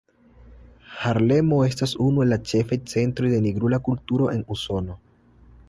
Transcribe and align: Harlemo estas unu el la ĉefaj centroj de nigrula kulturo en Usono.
Harlemo 1.01 1.59
estas 1.65 1.93
unu 2.05 2.25
el 2.25 2.33
la 2.35 2.39
ĉefaj 2.53 2.81
centroj 2.95 3.31
de 3.35 3.43
nigrula 3.47 3.81
kulturo 3.89 4.31
en 4.37 4.43
Usono. 4.57 5.01